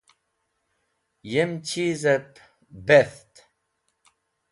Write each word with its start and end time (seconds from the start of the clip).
Yem 1.31 1.51
dhizẽb 1.65 2.31
betht. 2.87 3.33